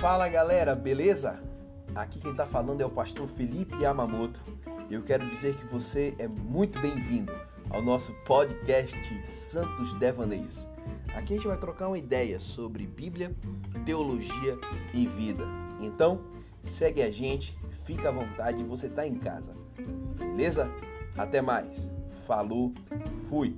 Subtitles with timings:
[0.00, 1.38] Fala galera, beleza?
[1.94, 4.40] Aqui quem está falando é o pastor Felipe Yamamoto.
[4.90, 7.30] Eu quero dizer que você é muito bem-vindo
[7.68, 10.66] ao nosso podcast Santos Devaneios.
[11.14, 13.30] Aqui a gente vai trocar uma ideia sobre Bíblia,
[13.84, 14.58] teologia
[14.94, 15.44] e vida.
[15.78, 16.22] Então,
[16.64, 17.54] segue a gente,
[17.84, 19.54] fica à vontade, você está em casa.
[20.16, 20.66] Beleza?
[21.14, 21.90] Até mais.
[22.26, 22.72] Falou,
[23.28, 23.54] fui.